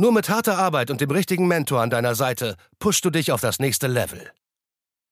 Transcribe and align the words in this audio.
Nur 0.00 0.12
mit 0.12 0.30
harter 0.30 0.56
Arbeit 0.56 0.90
und 0.90 1.02
dem 1.02 1.10
richtigen 1.10 1.46
Mentor 1.46 1.82
an 1.82 1.90
deiner 1.90 2.14
Seite 2.14 2.56
pushst 2.78 3.04
du 3.04 3.10
dich 3.10 3.32
auf 3.32 3.42
das 3.42 3.58
nächste 3.58 3.86
Level. 3.86 4.30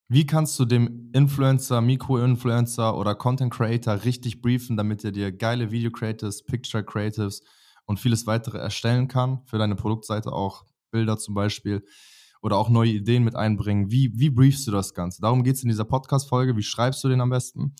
Wie 0.08 0.24
kannst 0.24 0.58
du 0.58 0.64
dem 0.64 1.10
Influencer, 1.12 1.82
Mikro-Influencer 1.82 2.96
oder 2.96 3.14
Content 3.14 3.52
Creator 3.52 4.04
richtig 4.04 4.40
briefen, 4.40 4.78
damit 4.78 5.04
er 5.04 5.12
dir 5.12 5.30
geile 5.30 5.70
Video 5.70 5.90
Creatives, 5.90 6.42
Picture 6.42 6.82
Creatives 6.82 7.42
und 7.84 8.00
vieles 8.00 8.26
weitere 8.26 8.56
erstellen 8.56 9.08
kann? 9.08 9.42
Für 9.44 9.58
deine 9.58 9.76
Produktseite 9.76 10.32
auch 10.32 10.64
Bilder 10.90 11.18
zum 11.18 11.34
Beispiel 11.34 11.84
oder 12.40 12.56
auch 12.56 12.70
neue 12.70 12.92
Ideen 12.92 13.24
mit 13.24 13.36
einbringen. 13.36 13.90
Wie, 13.90 14.18
wie 14.18 14.30
briefst 14.30 14.66
du 14.66 14.70
das 14.70 14.94
Ganze? 14.94 15.20
Darum 15.20 15.44
geht 15.44 15.56
es 15.56 15.62
in 15.62 15.68
dieser 15.68 15.84
Podcast-Folge. 15.84 16.56
Wie 16.56 16.62
schreibst 16.62 17.04
du 17.04 17.10
den 17.10 17.20
am 17.20 17.28
besten? 17.28 17.74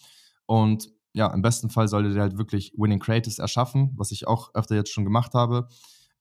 Und 0.45 0.91
ja, 1.15 1.33
im 1.33 1.41
besten 1.41 1.70
Fall 1.70 1.89
solltet 1.89 2.17
ihr 2.17 2.20
halt 2.20 2.37
wirklich 2.37 2.75
Winning 2.77 3.01
Creatives 3.01 3.39
erschaffen, 3.39 3.95
was 3.97 4.11
ich 4.11 4.27
auch 4.27 4.55
öfter 4.55 4.75
jetzt 4.75 4.93
schon 4.93 5.05
gemacht 5.05 5.33
habe. 5.33 5.70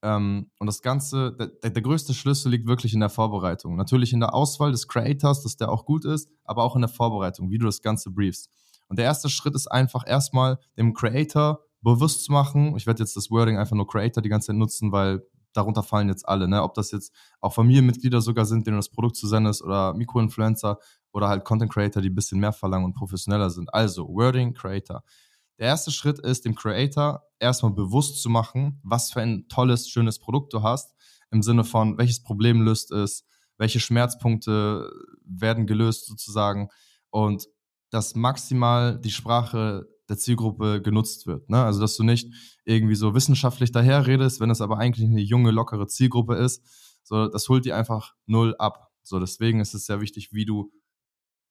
Ähm, 0.04 0.52
und 0.60 0.68
das 0.68 0.82
Ganze, 0.82 1.36
der, 1.36 1.72
der, 1.72 1.82
größte 1.82 2.14
Schlüssel 2.14 2.52
liegt 2.52 2.68
wirklich 2.68 2.94
in 2.94 3.00
der 3.00 3.10
Vorbereitung. 3.10 3.76
Natürlich 3.76 4.14
in 4.14 4.20
der 4.20 4.34
Auswahl 4.34 4.72
des 4.72 4.88
Creators, 4.88 5.42
dass 5.42 5.58
der 5.58 5.70
auch 5.70 5.86
gut 5.86 6.06
ist, 6.06 6.30
aber 6.44 6.64
auch 6.64 6.76
in 6.76 6.82
der 6.82 6.90
Vorbereitung, 6.90 7.50
wie 7.50 7.58
du 7.58 7.66
das 7.66 7.82
Ganze 7.82 8.12
briefst. 8.12 8.50
Und 8.88 9.00
der 9.00 9.06
erste 9.06 9.30
Schritt 9.30 9.56
ist 9.56 9.68
einfach 9.68 10.04
erstmal 10.06 10.60
dem 10.78 10.94
Creator 10.94 11.62
bewusst 11.82 12.24
zu 12.24 12.32
machen. 12.32 12.76
Ich 12.78 12.86
werde 12.86 13.02
jetzt 13.02 13.16
das 13.16 13.32
Wording 13.32 13.58
einfach 13.58 13.76
nur 13.76 13.88
Creator 13.88 14.22
die 14.22 14.30
ganze 14.30 14.48
Zeit 14.48 14.56
nutzen, 14.56 14.92
weil 14.92 15.24
darunter 15.54 15.84
fallen 15.84 16.10
jetzt 16.10 16.28
alle. 16.28 16.48
Ne? 16.48 16.62
Ob 16.62 16.74
das 16.76 16.92
jetzt 16.92 17.14
auch 17.42 17.54
Familienmitglieder 17.54 18.22
sogar 18.22 18.46
sind, 18.46 18.68
denen 18.68 18.78
das 18.78 18.90
Produkt 18.90 19.16
zu 19.16 19.28
senden 19.28 19.50
ist, 19.50 19.64
oder 19.64 19.94
Mikroinfluencer 19.94 20.78
oder 21.12 21.28
halt 21.28 21.44
Content 21.44 21.72
Creator, 21.72 22.02
die 22.02 22.10
ein 22.10 22.16
bisschen 22.16 22.40
mehr 22.40 22.54
verlangen 22.54 22.86
und 22.86 22.94
professioneller 22.94 23.50
sind. 23.50 23.74
Also 23.74 24.08
Wording 24.08 24.54
Creator. 24.54 25.04
Der 25.60 25.68
erste 25.68 25.92
Schritt 25.92 26.20
ist, 26.20 26.46
dem 26.46 26.56
Creator 26.56 27.24
erstmal 27.40 27.74
bewusst 27.74 28.22
zu 28.22 28.30
machen, 28.30 28.80
was 28.84 29.12
für 29.12 29.22
ein 29.22 29.48
tolles, 29.48 29.90
schönes 29.90 30.20
Produkt 30.20 30.54
du 30.54 30.62
hast, 30.62 30.96
im 31.32 31.42
Sinne 31.42 31.64
von, 31.64 31.98
welches 31.98 32.22
Problem 32.22 32.62
löst 32.62 32.92
es, 32.92 33.26
welche 33.58 33.80
Schmerzpunkte 33.80 34.90
werden 35.26 35.66
gelöst 35.66 36.06
sozusagen 36.06 36.70
und 37.10 37.48
dass 37.90 38.16
maximal 38.16 39.00
die 39.00 39.12
Sprache 39.12 39.88
der 40.10 40.18
Zielgruppe 40.18 40.82
genutzt 40.82 41.28
wird. 41.28 41.50
Ne? 41.50 41.64
Also, 41.64 41.80
dass 41.80 41.98
du 41.98 42.04
nicht 42.04 42.34
irgendwie 42.64 42.96
so 42.96 43.14
wissenschaftlich 43.14 43.72
daherredest, 43.72 44.40
wenn 44.40 44.50
es 44.50 44.62
aber 44.62 44.78
eigentlich 44.78 45.08
eine 45.08 45.22
junge, 45.22 45.52
lockere 45.52 45.88
Zielgruppe 45.88 46.36
ist. 46.36 46.64
So, 47.04 47.28
das 47.28 47.50
holt 47.50 47.66
die 47.66 47.74
einfach 47.74 48.14
null 48.26 48.56
ab. 48.58 48.92
So, 49.04 49.20
deswegen 49.20 49.60
ist 49.60 49.74
es 49.74 49.86
sehr 49.86 50.02
wichtig, 50.02 50.34
wie 50.34 50.46
du 50.46 50.72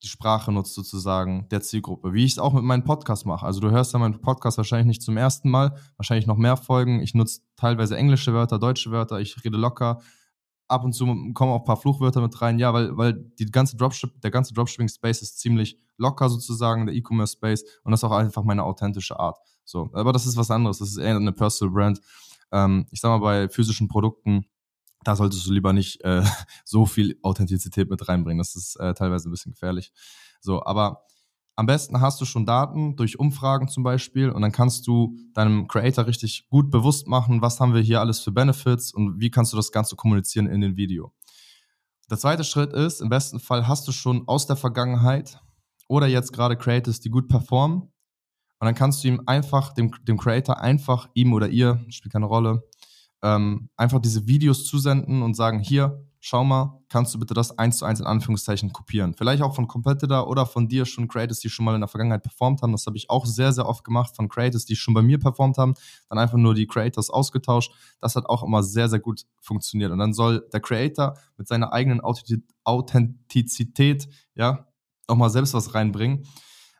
die 0.03 0.09
Sprache 0.09 0.53
nutzt 0.53 0.75
sozusagen 0.75 1.49
der 1.51 1.63
Zielgruppe, 1.63 2.13
wie 2.13 2.25
ich 2.25 2.33
es 2.33 2.39
auch 2.39 2.53
mit 2.53 2.65
meinem 2.65 2.85
Podcast 2.85 3.27
mache. 3.27 3.47
Also 3.47 3.61
du 3.61 3.71
hörst 3.71 3.93
ja 3.93 3.99
meinen 3.99 4.21
Podcast 4.21 4.59
wahrscheinlich 4.59 4.87
nicht 4.87 5.03
zum 5.03 5.17
ersten 5.17 5.51
Mal, 5.51 5.77
wahrscheinlich 5.97 6.27
noch 6.27 6.37
mehr 6.37 6.57
Folgen. 6.57 7.01
Ich 7.01 7.15
nutze 7.15 7.41
teilweise 7.57 7.97
englische 7.97 8.35
Wörter, 8.35 8.59
deutsche 8.59 8.91
Wörter, 8.91 9.21
ich 9.21 9.43
rede 9.45 9.57
locker. 9.57 10.01
Ab 10.69 10.85
und 10.85 10.93
zu 10.93 11.07
kommen 11.07 11.53
auch 11.53 11.61
ein 11.61 11.65
paar 11.65 11.77
Fluchwörter 11.77 12.21
mit 12.21 12.41
rein, 12.43 12.59
ja, 12.59 12.75
weil, 12.75 12.97
weil 12.97 13.13
die 13.39 13.47
ganze 13.47 13.77
Dropship, 13.77 14.21
der 14.21 14.33
ganze 14.33 14.53
Dropshipping-Space 14.53 15.23
ist 15.23 15.39
ziemlich 15.39 15.79
locker 15.97 16.29
sozusagen, 16.29 16.87
der 16.87 16.95
E-Commerce-Space 16.95 17.65
und 17.85 17.93
das 17.93 18.01
ist 18.01 18.05
auch 18.05 18.13
einfach 18.17 18.43
meine 18.43 18.65
authentische 18.65 19.19
Art. 19.19 19.39
So, 19.65 19.91
aber 19.93 20.13
das 20.13 20.27
ist 20.27 20.37
was 20.37 20.51
anderes, 20.51 20.79
das 20.79 20.89
ist 20.91 20.99
eher 20.99 21.17
eine 21.17 21.33
Personal 21.33 21.73
Brand. 21.73 22.01
Ähm, 22.53 22.87
ich 22.91 23.01
sag 23.01 23.11
mal, 23.11 23.19
bei 23.19 23.49
physischen 23.49 23.89
Produkten 23.89 24.47
da 25.07 25.15
solltest 25.15 25.47
du 25.47 25.53
lieber 25.53 25.73
nicht 25.73 26.03
äh, 26.03 26.23
so 26.65 26.85
viel 26.85 27.19
Authentizität 27.23 27.89
mit 27.89 28.09
reinbringen. 28.09 28.39
Das 28.39 28.57
ist 28.57 28.77
äh, 28.77 28.93
teilweise 28.95 29.29
ein 29.29 29.31
bisschen 29.31 29.53
gefährlich. 29.53 29.93
So, 30.41 30.65
aber 30.65 31.05
am 31.55 31.67
besten 31.67 32.01
hast 32.01 32.21
du 32.21 32.25
schon 32.25 32.45
Daten 32.45 32.97
durch 32.97 33.19
Umfragen 33.19 33.69
zum 33.69 33.83
Beispiel 33.83 34.31
und 34.31 34.43
dann 34.43 34.53
kannst 34.53 34.87
du 34.87 35.17
deinem 35.33 35.69
Creator 35.69 36.07
richtig 36.07 36.49
gut 36.51 36.71
bewusst 36.71 37.07
machen, 37.07 37.41
was 37.41 37.61
haben 37.61 37.73
wir 37.73 37.81
hier 37.81 38.01
alles 38.01 38.21
für 38.21 38.31
Benefits 38.31 38.93
und 38.93 39.21
wie 39.21 39.31
kannst 39.31 39.53
du 39.53 39.57
das 39.57 39.73
Ganze 39.73 39.97
kommunizieren 39.97 40.49
in 40.49 40.61
dem 40.61 40.77
Video. 40.77 41.15
Der 42.11 42.19
zweite 42.19 42.45
Schritt 42.45 42.73
ist, 42.73 43.01
im 43.01 43.09
besten 43.09 43.41
Fall 43.41 43.67
hast 43.67 43.89
du 43.89 43.93
schon 43.93 44.29
aus 44.29 44.47
der 44.47 44.57
Vergangenheit 44.57 45.41
oder 45.89 46.07
jetzt 46.07 46.33
gerade 46.33 46.57
Creators, 46.57 47.01
die 47.01 47.11
gut 47.11 47.29
performen 47.29 47.83
und 48.59 48.65
dann 48.65 48.75
kannst 48.75 49.03
du 49.03 49.09
ihm 49.09 49.23
einfach, 49.27 49.73
dem, 49.73 49.93
dem 50.03 50.19
Creator 50.19 50.61
einfach, 50.61 51.09
ihm 51.15 51.33
oder 51.33 51.49
ihr, 51.49 51.85
spielt 51.89 52.13
keine 52.13 52.27
Rolle, 52.27 52.63
ähm, 53.23 53.69
einfach 53.77 54.01
diese 54.01 54.27
Videos 54.27 54.65
zusenden 54.67 55.23
und 55.23 55.35
sagen, 55.35 55.61
hier, 55.61 56.07
schau 56.21 56.43
mal, 56.43 56.83
kannst 56.89 57.15
du 57.15 57.21
bitte 57.21 57.35
das 57.35 57.57
eins 57.57 57.79
zu 57.79 57.85
eins 57.85 58.01
in 58.01 58.07
Anführungszeichen 58.07 58.73
kopieren. 58.73 59.15
Vielleicht 59.15 59.43
auch 59.43 59.55
von 59.55 59.69
Competitor 59.69 60.29
oder 60.29 60.45
von 60.45 60.67
dir 60.69 60.85
schon 60.85 61.07
Creators, 61.07 61.39
die 61.39 61.49
schon 61.49 61.65
mal 61.65 61.75
in 61.75 61.81
der 61.81 61.89
Vergangenheit 61.89 62.25
performt 62.25 62.63
haben. 62.63 62.73
Das 62.73 62.87
habe 62.87 62.97
ich 62.97 63.11
auch 63.11 63.27
sehr, 63.27 63.53
sehr 63.53 63.67
oft 63.67 63.85
gemacht 63.85 64.17
von 64.17 64.29
Creators, 64.29 64.65
die 64.65 64.75
schon 64.75 64.93
bei 64.93 65.03
mir 65.03 65.21
performt 65.21 65.57
haben. 65.57 65.75
Dann 66.09 66.19
einfach 66.19 66.37
nur 66.37 66.55
die 66.55 66.67
Creators 66.67 67.11
ausgetauscht. 67.11 67.73
Das 68.01 68.17
hat 68.17 68.27
auch 68.27 68.43
immer 68.43 68.65
sehr, 68.65 68.89
sehr 68.89 68.99
gut 68.99 69.23
funktioniert. 69.41 69.93
Und 69.93 69.99
dann 69.99 70.15
soll 70.15 70.49
der 70.53 70.61
Creator 70.61 71.17
mit 71.37 71.47
seiner 71.47 71.73
eigenen 71.73 72.01
Authentizität, 72.65 74.09
ja, 74.35 74.67
auch 75.07 75.17
mal 75.17 75.31
selbst 75.31 75.55
was 75.55 75.75
reinbringen. 75.75 76.27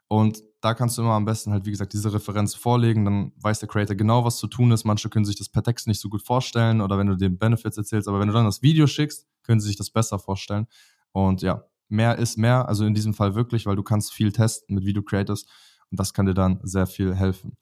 Und 0.09 0.43
da 0.67 0.75
kannst 0.75 0.99
du 0.99 1.03
immer 1.03 1.13
am 1.13 1.25
besten 1.25 1.53
halt, 1.53 1.65
wie 1.65 1.71
gesagt, 1.71 1.93
diese 1.93 2.13
Referenz 2.13 2.57
vorlegen, 2.57 3.05
dann 3.05 3.31
weiß 3.37 3.61
der 3.61 3.69
Creator 3.69 3.95
genau, 3.95 4.25
was 4.25 4.39
zu 4.39 4.49
tun 4.49 4.73
ist. 4.73 4.85
Manche 4.85 5.09
können 5.09 5.25
sich 5.25 5.37
das 5.37 5.49
per 5.49 5.63
Text 5.63 5.87
nicht 5.87 6.01
so 6.01 6.09
gut 6.09 6.23
vorstellen 6.23 6.81
oder 6.81 6.99
wenn 6.99 7.07
du 7.07 7.17
den 7.17 7.39
Benefits 7.39 7.77
erzählst, 7.77 8.09
aber 8.09 8.19
wenn 8.19 8.27
du 8.27 8.35
dann 8.35 8.47
das 8.47 8.63
Video 8.63 8.89
schickst, 8.89 9.29
können 9.45 9.61
sie 9.61 9.69
sich 9.69 9.77
das 9.77 9.91
besser 9.91 10.19
vorstellen. 10.19 10.67
Und 11.13 11.41
ja, 11.41 11.63
mehr 11.89 12.19
ist 12.19 12.37
mehr, 12.37 12.69
also 12.69 12.85
in 12.85 12.95
diesem 12.95 13.15
Fall 13.15 13.37
wirklich, 13.37 13.65
weil 13.67 13.77
du 13.77 13.85
kannst 13.85 14.13
viel 14.13 14.33
testen 14.33 14.75
mit 14.75 14.85
Video 14.85 15.05
Creators 15.05 15.45
und 15.93 16.01
das 16.01 16.13
kann 16.13 16.27
dir 16.27 16.35
dann 16.35 16.59
sehr 16.65 16.89
viel 16.89 17.15
helfen. 17.15 17.57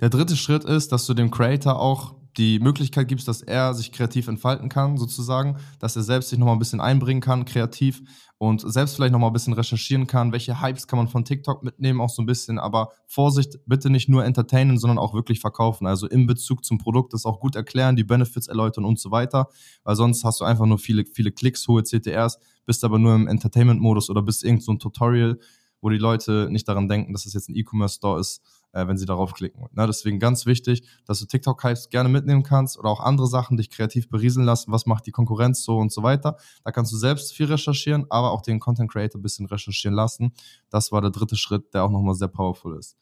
Der 0.00 0.08
dritte 0.08 0.34
Schritt 0.34 0.64
ist, 0.64 0.92
dass 0.92 1.04
du 1.04 1.12
dem 1.12 1.30
Creator 1.30 1.78
auch 1.78 2.14
die 2.36 2.60
Möglichkeit 2.60 3.08
gibst, 3.08 3.28
dass 3.28 3.42
er 3.42 3.74
sich 3.74 3.92
kreativ 3.92 4.28
entfalten 4.28 4.68
kann, 4.68 4.96
sozusagen, 4.96 5.56
dass 5.78 5.96
er 5.96 6.02
selbst 6.02 6.30
sich 6.30 6.38
nochmal 6.38 6.56
ein 6.56 6.60
bisschen 6.60 6.80
einbringen 6.80 7.20
kann, 7.20 7.44
kreativ 7.44 8.02
und 8.38 8.60
selbst 8.60 8.94
vielleicht 8.94 9.12
nochmal 9.12 9.30
ein 9.30 9.34
bisschen 9.34 9.52
recherchieren 9.52 10.06
kann, 10.06 10.32
welche 10.32 10.62
Hypes 10.62 10.86
kann 10.86 10.98
man 10.98 11.08
von 11.08 11.24
TikTok 11.24 11.62
mitnehmen, 11.62 12.00
auch 12.00 12.08
so 12.08 12.22
ein 12.22 12.26
bisschen, 12.26 12.58
aber 12.58 12.92
Vorsicht, 13.06 13.58
bitte 13.66 13.90
nicht 13.90 14.08
nur 14.08 14.24
entertainen, 14.24 14.78
sondern 14.78 14.98
auch 14.98 15.12
wirklich 15.12 15.40
verkaufen, 15.40 15.86
also 15.86 16.06
in 16.06 16.26
Bezug 16.26 16.64
zum 16.64 16.78
Produkt 16.78 17.12
das 17.12 17.26
auch 17.26 17.40
gut 17.40 17.56
erklären, 17.56 17.96
die 17.96 18.04
Benefits 18.04 18.46
erläutern 18.46 18.84
und 18.84 18.98
so 18.98 19.10
weiter, 19.10 19.48
weil 19.84 19.96
sonst 19.96 20.24
hast 20.24 20.40
du 20.40 20.44
einfach 20.44 20.66
nur 20.66 20.78
viele, 20.78 21.04
viele 21.12 21.32
Klicks, 21.32 21.66
hohe 21.68 21.82
CTRs, 21.82 22.38
bist 22.64 22.84
aber 22.84 22.98
nur 22.98 23.14
im 23.14 23.26
Entertainment-Modus 23.28 24.08
oder 24.08 24.22
bist 24.22 24.44
irgend 24.44 24.62
so 24.62 24.72
ein 24.72 24.78
Tutorial, 24.78 25.38
wo 25.82 25.88
die 25.88 25.98
Leute 25.98 26.48
nicht 26.50 26.68
daran 26.68 26.88
denken, 26.88 27.12
dass 27.12 27.26
es 27.26 27.32
das 27.32 27.42
jetzt 27.42 27.48
ein 27.50 27.56
E-Commerce-Store 27.56 28.20
ist, 28.20 28.40
äh, 28.72 28.86
wenn 28.86 28.96
sie 28.96 29.06
darauf 29.06 29.32
klicken. 29.32 29.66
Ne? 29.72 29.86
Deswegen 29.86 30.18
ganz 30.18 30.46
wichtig, 30.46 30.82
dass 31.06 31.20
du 31.20 31.26
TikTok-Hypes 31.26 31.90
gerne 31.90 32.08
mitnehmen 32.08 32.42
kannst 32.42 32.78
oder 32.78 32.88
auch 32.88 33.00
andere 33.00 33.26
Sachen, 33.26 33.56
dich 33.56 33.70
kreativ 33.70 34.08
berieseln 34.08 34.46
lassen, 34.46 34.72
was 34.72 34.86
macht 34.86 35.06
die 35.06 35.12
Konkurrenz 35.12 35.62
so 35.62 35.78
und 35.78 35.92
so 35.92 36.02
weiter. 36.02 36.36
Da 36.64 36.72
kannst 36.72 36.92
du 36.92 36.96
selbst 36.96 37.32
viel 37.32 37.46
recherchieren, 37.46 38.06
aber 38.10 38.32
auch 38.32 38.42
den 38.42 38.60
Content 38.60 38.90
Creator 38.90 39.18
ein 39.18 39.22
bisschen 39.22 39.46
recherchieren 39.46 39.94
lassen. 39.94 40.32
Das 40.70 40.92
war 40.92 41.00
der 41.00 41.10
dritte 41.10 41.36
Schritt, 41.36 41.74
der 41.74 41.84
auch 41.84 41.90
nochmal 41.90 42.14
sehr 42.14 42.28
powerful 42.28 42.78
ist. 42.78 42.96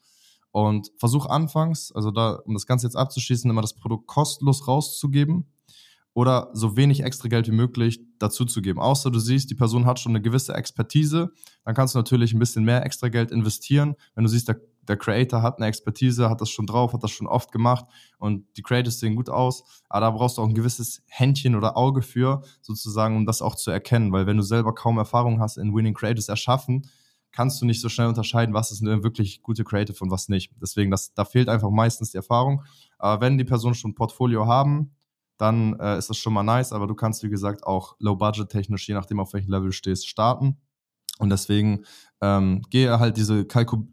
Und 0.51 0.91
versuch 0.97 1.27
anfangs, 1.27 1.91
also 1.91 2.09
da, 2.11 2.39
um 2.45 2.55
das 2.55 2.65
Ganze 2.65 2.87
jetzt 2.87 2.95
abzuschließen, 2.95 3.49
immer 3.49 3.61
das 3.61 3.75
Produkt 3.75 4.07
kostenlos 4.07 4.67
rauszugeben 4.67 5.45
oder 6.13 6.49
so 6.53 6.75
wenig 6.75 7.03
extra 7.03 7.27
Geld 7.27 7.47
wie 7.47 7.51
möglich 7.51 8.01
dazuzugeben. 8.17 8.81
Außer 8.81 9.11
du 9.11 9.19
siehst, 9.19 9.51
die 9.51 9.55
Person 9.55 9.85
hat 9.85 9.99
schon 9.99 10.11
eine 10.11 10.21
gewisse 10.21 10.53
Expertise, 10.53 11.31
dann 11.63 11.75
kannst 11.75 11.93
du 11.93 11.99
natürlich 11.99 12.33
ein 12.33 12.39
bisschen 12.39 12.65
mehr 12.65 12.83
extra 12.83 13.09
Geld 13.09 13.31
investieren. 13.31 13.95
Wenn 14.15 14.23
du 14.23 14.29
siehst, 14.29 14.47
der 14.47 14.59
der 14.89 14.97
Creator 14.97 15.41
hat 15.41 15.57
eine 15.57 15.67
Expertise, 15.67 16.29
hat 16.29 16.41
das 16.41 16.49
schon 16.49 16.65
drauf, 16.65 16.93
hat 16.93 17.03
das 17.03 17.11
schon 17.11 17.27
oft 17.27 17.51
gemacht 17.51 17.85
und 18.17 18.45
die 18.57 18.61
Creators 18.61 18.99
sehen 18.99 19.15
gut 19.15 19.29
aus, 19.29 19.63
aber 19.87 20.01
da 20.01 20.11
brauchst 20.11 20.37
du 20.37 20.41
auch 20.41 20.47
ein 20.47 20.55
gewisses 20.55 21.03
Händchen 21.07 21.55
oder 21.55 21.77
Auge 21.77 22.01
für, 22.01 22.41
sozusagen, 22.61 23.15
um 23.15 23.25
das 23.25 23.41
auch 23.41 23.55
zu 23.55 23.71
erkennen, 23.71 24.11
weil 24.11 24.25
wenn 24.25 24.37
du 24.37 24.43
selber 24.43 24.73
kaum 24.75 24.97
Erfahrung 24.97 25.39
hast 25.39 25.57
in 25.57 25.73
Winning 25.73 25.93
Creators 25.93 26.27
erschaffen, 26.27 26.89
kannst 27.31 27.61
du 27.61 27.65
nicht 27.65 27.81
so 27.81 27.89
schnell 27.89 28.07
unterscheiden, 28.07 28.53
was 28.53 28.71
ist 28.71 28.81
eine 28.81 29.03
wirklich 29.03 29.41
gute 29.43 29.63
Creative 29.63 30.03
und 30.03 30.11
was 30.11 30.29
nicht. 30.29 30.51
Deswegen, 30.61 30.89
das, 30.91 31.13
da 31.13 31.25
fehlt 31.25 31.47
einfach 31.47 31.69
meistens 31.69 32.11
die 32.11 32.17
Erfahrung. 32.17 32.63
Aber 32.97 33.21
wenn 33.21 33.37
die 33.37 33.43
Personen 33.43 33.75
schon 33.75 33.91
ein 33.91 33.95
Portfolio 33.95 34.47
haben, 34.47 34.95
dann 35.37 35.79
äh, 35.79 35.97
ist 35.97 36.09
das 36.09 36.17
schon 36.17 36.33
mal 36.33 36.43
nice, 36.43 36.73
aber 36.73 36.87
du 36.87 36.95
kannst, 36.95 37.23
wie 37.23 37.29
gesagt, 37.29 37.65
auch 37.65 37.95
low-budget-technisch, 37.99 38.87
je 38.87 38.93
nachdem, 38.93 39.19
auf 39.19 39.33
welchem 39.33 39.51
Level 39.51 39.67
du 39.67 39.71
stehst, 39.71 40.07
starten. 40.07 40.57
Und 41.19 41.29
deswegen 41.29 41.85
ähm, 42.21 42.61
gehe 42.69 42.99
halt 42.99 43.15
diese 43.17 43.45
Kalku 43.45 43.85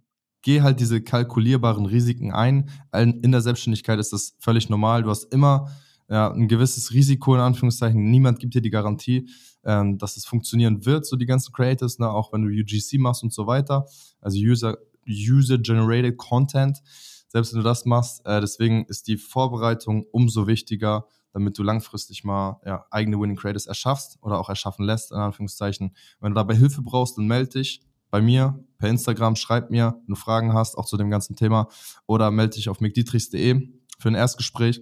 geh 0.47 0.63
halt 0.63 0.79
diese 0.79 1.01
kalkulierbaren 1.01 1.87
Risiken 1.87 2.33
ein. 2.33 2.71
In 2.95 3.33
der 3.33 3.41
Selbstständigkeit 3.41 3.99
ist 3.99 4.13
das 4.13 4.37
völlig 4.39 4.69
normal. 4.69 5.03
Du 5.03 5.11
hast 5.11 5.25
immer 5.35 5.73
ja, 6.09 6.31
ein 6.31 6.47
gewisses 6.47 6.93
Risiko, 6.93 7.35
in 7.35 7.41
Anführungszeichen. 7.41 8.11
Niemand 8.13 8.39
gibt 8.39 8.55
dir 8.55 8.63
die 8.63 8.71
Garantie. 8.71 9.29
ähm, 9.65 9.99
dass 9.99 10.17
es 10.17 10.25
funktionieren 10.25 10.87
wird, 10.87 11.05
so 11.05 11.17
die 11.17 11.27
ganzen 11.27 11.53
Creatives, 11.53 11.99
ne? 11.99 12.09
auch 12.09 12.33
wenn 12.33 12.43
du 12.43 12.49
UGC 12.49 13.01
machst 13.01 13.25
und 13.25 13.33
so 13.33 13.49
weiter, 13.49 13.89
also 14.21 14.39
User, 14.39 14.79
User-Generated 15.09 16.17
Content, 16.17 16.81
selbst 17.27 17.53
wenn 17.53 17.59
du 17.59 17.65
das 17.65 17.85
machst. 17.85 18.25
Äh, 18.25 18.41
deswegen 18.41 18.85
ist 18.85 19.09
die 19.09 19.17
Vorbereitung 19.17 20.07
umso 20.13 20.47
wichtiger, 20.47 21.09
damit 21.33 21.59
du 21.59 21.65
langfristig 21.65 22.23
mal 22.23 22.61
ja, 22.65 22.87
eigene 22.93 23.19
Winning 23.19 23.35
Creators 23.35 23.67
erschaffst 23.67 24.19
oder 24.23 24.39
auch 24.39 24.49
erschaffen 24.49 24.87
lässt, 24.87 25.11
in 25.11 25.19
Anführungszeichen. 25.19 25.97
Wenn 26.21 26.31
du 26.31 26.37
dabei 26.37 26.55
Hilfe 26.55 26.83
brauchst, 26.83 27.19
dann 27.19 27.27
melde 27.27 27.59
dich 27.59 27.83
bei 28.11 28.21
mir 28.21 28.63
per 28.79 28.89
Instagram, 28.91 29.37
schreib 29.37 29.71
mir, 29.71 29.97
wenn 30.07 30.15
du 30.15 30.21
Fragen 30.21 30.53
hast, 30.53 30.77
auch 30.77 30.87
zu 30.87 30.97
dem 30.97 31.11
ganzen 31.11 31.37
Thema, 31.37 31.69
oder 32.07 32.31
melde 32.31 32.57
dich 32.57 32.69
auf 32.69 32.81
mcdietrichs.de 32.81 33.69
für 33.99 34.09
ein 34.09 34.15
Erstgespräch. 34.15 34.81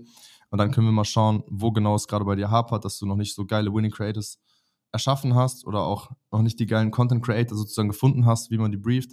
Und 0.50 0.58
dann 0.58 0.70
können 0.70 0.86
wir 0.86 0.92
mal 0.92 1.04
schauen, 1.04 1.42
wo 1.48 1.72
genau 1.72 1.94
es 1.94 2.06
gerade 2.06 2.24
bei 2.24 2.36
dir 2.36 2.50
hapert, 2.50 2.84
dass 2.84 2.98
du 2.98 3.06
noch 3.06 3.16
nicht 3.16 3.34
so 3.34 3.44
geile 3.44 3.72
Winning 3.72 3.90
Creators 3.90 4.38
erschaffen 4.92 5.34
hast 5.34 5.66
oder 5.66 5.80
auch 5.80 6.10
noch 6.30 6.42
nicht 6.42 6.60
die 6.60 6.66
geilen 6.66 6.90
Content 6.90 7.24
Creator 7.24 7.56
sozusagen 7.58 7.88
gefunden 7.88 8.26
hast, 8.26 8.50
wie 8.50 8.58
man 8.58 8.70
die 8.70 8.78
brieft. 8.78 9.12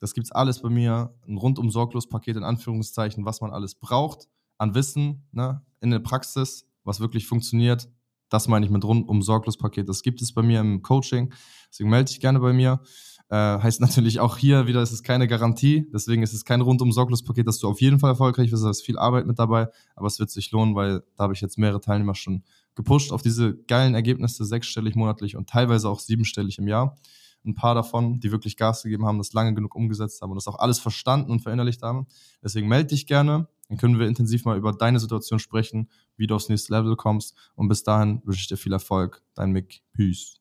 Das 0.00 0.14
gibt's 0.14 0.32
alles 0.32 0.62
bei 0.62 0.70
mir, 0.70 1.14
ein 1.26 1.36
rundum 1.36 1.70
sorglos 1.70 2.08
Paket 2.08 2.36
in 2.36 2.44
Anführungszeichen, 2.44 3.24
was 3.24 3.40
man 3.40 3.50
alles 3.50 3.74
braucht 3.74 4.28
an 4.58 4.74
Wissen 4.74 5.28
ne, 5.32 5.62
in 5.80 5.90
der 5.90 6.00
Praxis, 6.00 6.66
was 6.84 7.00
wirklich 7.00 7.26
funktioniert. 7.26 7.88
Das 8.28 8.48
meine 8.48 8.66
ich 8.66 8.70
mit 8.70 8.84
rundum 8.84 9.22
sorglos 9.22 9.56
Paket. 9.56 9.88
Das 9.88 10.02
gibt 10.02 10.20
es 10.20 10.32
bei 10.32 10.42
mir 10.42 10.60
im 10.60 10.82
Coaching. 10.82 11.32
Deswegen 11.70 11.90
melde 11.90 12.10
dich 12.10 12.20
gerne 12.20 12.40
bei 12.40 12.52
mir. 12.52 12.80
Äh, 13.30 13.36
heißt 13.36 13.80
natürlich 13.80 14.20
auch 14.20 14.38
hier 14.38 14.66
wieder, 14.66 14.80
es 14.80 14.90
ist 14.90 15.02
keine 15.02 15.28
Garantie, 15.28 15.86
deswegen 15.92 16.22
ist 16.22 16.32
es 16.32 16.46
kein 16.46 16.62
rundum 16.62 16.92
sorglos 16.92 17.22
Paket, 17.22 17.46
dass 17.46 17.58
du 17.58 17.68
auf 17.68 17.80
jeden 17.80 17.98
Fall 17.98 18.10
erfolgreich 18.10 18.50
wirst, 18.50 18.64
da 18.64 18.70
ist 18.70 18.82
viel 18.82 18.98
Arbeit 18.98 19.26
mit 19.26 19.38
dabei, 19.38 19.68
aber 19.96 20.06
es 20.06 20.18
wird 20.18 20.30
sich 20.30 20.50
lohnen, 20.50 20.74
weil 20.74 21.02
da 21.16 21.24
habe 21.24 21.34
ich 21.34 21.42
jetzt 21.42 21.58
mehrere 21.58 21.80
Teilnehmer 21.80 22.14
schon 22.14 22.42
gepusht 22.74 23.12
auf 23.12 23.20
diese 23.20 23.56
geilen 23.64 23.94
Ergebnisse, 23.94 24.46
sechsstellig 24.46 24.94
monatlich 24.94 25.36
und 25.36 25.48
teilweise 25.48 25.90
auch 25.90 26.00
siebenstellig 26.00 26.58
im 26.58 26.68
Jahr. 26.68 26.96
Ein 27.44 27.54
paar 27.54 27.74
davon, 27.74 28.18
die 28.18 28.32
wirklich 28.32 28.56
Gas 28.56 28.82
gegeben 28.82 29.06
haben, 29.06 29.18
das 29.18 29.32
lange 29.32 29.54
genug 29.54 29.74
umgesetzt 29.74 30.22
haben 30.22 30.30
und 30.30 30.36
das 30.36 30.48
auch 30.48 30.58
alles 30.58 30.78
verstanden 30.78 31.30
und 31.30 31.40
verinnerlicht 31.40 31.82
haben. 31.82 32.06
Deswegen 32.42 32.66
melde 32.66 32.88
dich 32.88 33.06
gerne, 33.06 33.46
dann 33.68 33.78
können 33.78 33.98
wir 33.98 34.08
intensiv 34.08 34.44
mal 34.44 34.56
über 34.56 34.72
deine 34.72 35.00
Situation 35.00 35.38
sprechen, 35.38 35.90
wie 36.16 36.26
du 36.26 36.34
aufs 36.34 36.48
nächste 36.48 36.72
Level 36.72 36.96
kommst. 36.96 37.36
Und 37.54 37.68
bis 37.68 37.82
dahin 37.82 38.22
wünsche 38.24 38.40
ich 38.40 38.48
dir 38.48 38.56
viel 38.56 38.72
Erfolg. 38.72 39.22
Dein 39.34 39.52
Mick. 39.52 39.82
Peace. 39.92 40.40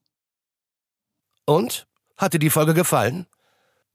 Und? 1.46 1.88
Hat 2.18 2.34
dir 2.34 2.40
die 2.40 2.50
Folge 2.50 2.74
gefallen? 2.74 3.28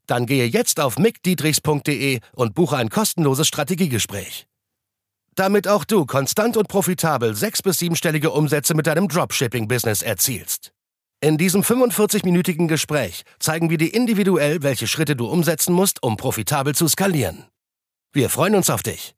Dann 0.07 0.27
gehe 0.27 0.47
jetzt 0.47 0.81
auf 0.81 0.99
mickdietrichs.de 0.99 2.21
und 2.33 2.55
buche 2.55 2.77
ein 2.77 2.89
kostenloses 2.89 3.49
Strategiegespräch. 3.49 4.47
Damit 5.35 5.67
auch 5.67 5.85
du 5.85 6.05
konstant 6.07 6.57
und 6.57 6.69
profitabel 6.69 7.35
sechs- 7.35 7.63
bis 7.63 7.79
siebenstellige 7.79 8.31
Umsätze 8.31 8.75
mit 8.75 8.87
deinem 8.87 9.09
Dropshipping-Business 9.09 10.03
erzielst. 10.03 10.73
In 11.21 11.39
diesem 11.39 11.63
45-minütigen 11.63 12.67
Gespräch 12.67 13.23
zeigen 13.39 13.71
wir 13.71 13.79
dir 13.79 13.95
individuell, 13.95 14.63
welche 14.63 14.87
Schritte 14.87 15.17
du 15.17 15.27
umsetzen 15.27 15.73
musst, 15.73 16.03
um 16.03 16.17
profitabel 16.17 16.75
zu 16.75 16.89
skalieren. 16.89 17.47
Wir 18.13 18.29
freuen 18.29 18.57
uns 18.57 18.69
auf 18.71 18.83
dich. 18.83 19.15